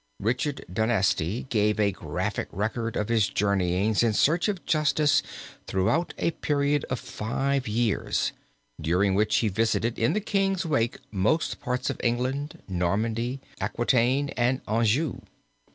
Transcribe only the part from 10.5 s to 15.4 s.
wake most parts of England, Normandy, Aquitaine, and Anjou.